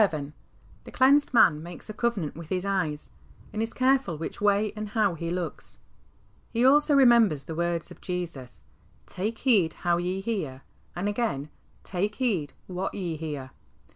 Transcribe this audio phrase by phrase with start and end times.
[0.01, 0.29] The
[0.87, 3.11] clea7ised man makes a covenant with his eyes,
[3.53, 5.77] and is careful which way a77d how he looks.
[6.49, 8.63] He also remembers the words of Jesus,
[9.05, 10.63] "Take heed how ye hear,"
[10.95, 11.49] and again,"
[11.83, 13.51] Take \\t^di What ye hear."